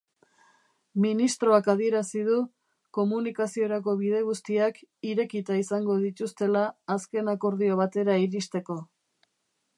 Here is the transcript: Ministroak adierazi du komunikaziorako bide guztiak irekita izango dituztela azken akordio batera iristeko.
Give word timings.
Ministroak 1.01 1.67
adierazi 1.73 2.23
du 2.29 2.37
komunikaziorako 2.99 3.95
bide 4.01 4.23
guztiak 4.31 4.81
irekita 5.13 5.61
izango 5.65 6.01
dituztela 6.09 6.67
azken 6.97 7.33
akordio 7.37 7.81
batera 7.85 8.19
iristeko. 8.27 8.83